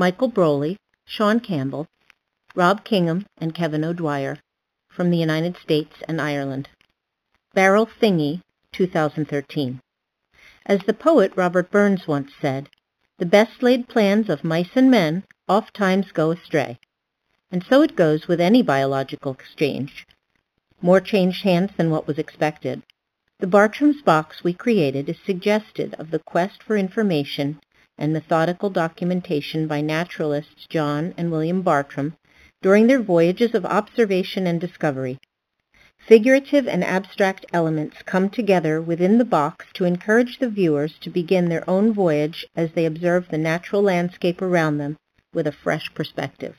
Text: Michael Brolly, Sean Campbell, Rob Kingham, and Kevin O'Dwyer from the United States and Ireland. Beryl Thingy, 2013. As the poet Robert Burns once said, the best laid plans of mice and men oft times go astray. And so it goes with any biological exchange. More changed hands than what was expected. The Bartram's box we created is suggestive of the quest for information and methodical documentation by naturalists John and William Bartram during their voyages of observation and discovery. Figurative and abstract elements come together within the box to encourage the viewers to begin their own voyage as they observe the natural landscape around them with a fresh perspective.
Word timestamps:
Michael 0.00 0.30
Brolly, 0.30 0.78
Sean 1.04 1.40
Campbell, 1.40 1.86
Rob 2.54 2.84
Kingham, 2.84 3.26
and 3.36 3.54
Kevin 3.54 3.84
O'Dwyer 3.84 4.38
from 4.88 5.10
the 5.10 5.18
United 5.18 5.58
States 5.58 5.96
and 6.08 6.22
Ireland. 6.22 6.70
Beryl 7.52 7.84
Thingy, 7.84 8.40
2013. 8.72 9.78
As 10.64 10.80
the 10.84 10.94
poet 10.94 11.34
Robert 11.36 11.70
Burns 11.70 12.08
once 12.08 12.32
said, 12.40 12.70
the 13.18 13.26
best 13.26 13.62
laid 13.62 13.90
plans 13.90 14.30
of 14.30 14.42
mice 14.42 14.70
and 14.74 14.90
men 14.90 15.22
oft 15.46 15.74
times 15.74 16.12
go 16.12 16.30
astray. 16.30 16.78
And 17.52 17.62
so 17.62 17.82
it 17.82 17.94
goes 17.94 18.26
with 18.26 18.40
any 18.40 18.62
biological 18.62 19.32
exchange. 19.32 20.06
More 20.80 21.02
changed 21.02 21.44
hands 21.44 21.72
than 21.76 21.90
what 21.90 22.06
was 22.06 22.18
expected. 22.18 22.82
The 23.38 23.46
Bartram's 23.46 24.00
box 24.00 24.42
we 24.42 24.54
created 24.54 25.10
is 25.10 25.18
suggestive 25.26 25.92
of 25.98 26.10
the 26.10 26.20
quest 26.20 26.62
for 26.62 26.78
information 26.78 27.60
and 28.00 28.12
methodical 28.12 28.70
documentation 28.70 29.68
by 29.68 29.80
naturalists 29.80 30.66
John 30.66 31.14
and 31.16 31.30
William 31.30 31.62
Bartram 31.62 32.16
during 32.62 32.88
their 32.88 33.00
voyages 33.00 33.54
of 33.54 33.64
observation 33.64 34.46
and 34.46 34.60
discovery. 34.60 35.18
Figurative 35.98 36.66
and 36.66 36.82
abstract 36.82 37.44
elements 37.52 37.98
come 38.06 38.30
together 38.30 38.80
within 38.80 39.18
the 39.18 39.24
box 39.24 39.66
to 39.74 39.84
encourage 39.84 40.38
the 40.38 40.48
viewers 40.48 40.98
to 40.98 41.10
begin 41.10 41.48
their 41.48 41.68
own 41.68 41.92
voyage 41.92 42.46
as 42.56 42.72
they 42.72 42.86
observe 42.86 43.28
the 43.28 43.38
natural 43.38 43.82
landscape 43.82 44.40
around 44.42 44.78
them 44.78 44.96
with 45.32 45.46
a 45.46 45.52
fresh 45.52 45.92
perspective. 45.94 46.56